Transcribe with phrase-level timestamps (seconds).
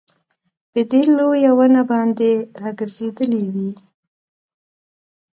[0.71, 3.69] په دې لويه ونه باندي راګرځېدلې وې